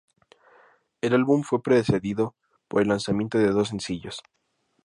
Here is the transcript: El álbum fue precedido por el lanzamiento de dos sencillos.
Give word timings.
El 1.01 1.13
álbum 1.13 1.43
fue 1.43 1.61
precedido 1.61 2.33
por 2.67 2.81
el 2.81 2.87
lanzamiento 2.87 3.37
de 3.37 3.51
dos 3.51 3.67
sencillos. 3.67 4.23